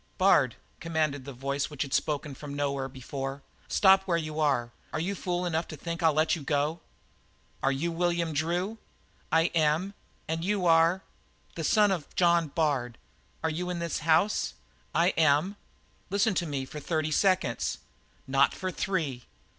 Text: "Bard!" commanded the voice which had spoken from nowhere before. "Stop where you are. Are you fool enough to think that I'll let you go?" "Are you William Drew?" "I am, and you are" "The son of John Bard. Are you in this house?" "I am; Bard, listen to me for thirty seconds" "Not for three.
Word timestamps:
"Bard!" 0.17 0.55
commanded 0.79 1.25
the 1.25 1.31
voice 1.31 1.69
which 1.69 1.83
had 1.83 1.93
spoken 1.93 2.33
from 2.33 2.55
nowhere 2.55 2.89
before. 2.89 3.43
"Stop 3.67 4.01
where 4.05 4.17
you 4.17 4.39
are. 4.39 4.71
Are 4.91 4.99
you 4.99 5.13
fool 5.13 5.45
enough 5.45 5.67
to 5.67 5.75
think 5.77 5.99
that 5.99 6.07
I'll 6.07 6.13
let 6.13 6.35
you 6.35 6.41
go?" 6.41 6.79
"Are 7.61 7.71
you 7.71 7.91
William 7.91 8.33
Drew?" 8.33 8.79
"I 9.31 9.51
am, 9.53 9.93
and 10.27 10.43
you 10.43 10.65
are" 10.65 11.03
"The 11.55 11.63
son 11.63 11.91
of 11.91 12.15
John 12.15 12.47
Bard. 12.47 12.97
Are 13.43 13.49
you 13.51 13.69
in 13.69 13.77
this 13.77 13.99
house?" 13.99 14.55
"I 14.95 15.09
am; 15.09 15.49
Bard, 15.49 15.55
listen 16.09 16.33
to 16.33 16.47
me 16.47 16.65
for 16.65 16.79
thirty 16.79 17.11
seconds" 17.11 17.77
"Not 18.25 18.55
for 18.55 18.71
three. 18.71 19.25